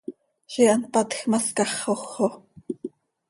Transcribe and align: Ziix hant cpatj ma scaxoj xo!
Ziix 0.51 0.69
hant 0.71 0.83
cpatj 0.89 1.17
ma 1.29 1.39
scaxoj 1.45 2.01
xo! 2.11 2.27